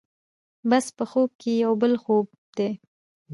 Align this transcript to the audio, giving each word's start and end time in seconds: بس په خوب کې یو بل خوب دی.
بس 0.69 0.85
په 0.97 1.03
خوب 1.11 1.29
کې 1.41 1.51
یو 1.63 1.73
بل 1.81 1.93
خوب 2.03 2.27
دی. 2.57 2.69